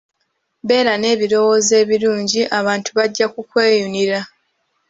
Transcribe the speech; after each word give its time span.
Beera 0.67 0.93
n'ebirowoozo 0.97 1.73
ebirungi 1.83 2.41
abantu 2.59 2.89
bajja 2.97 3.25
kweyunira. 3.49 4.19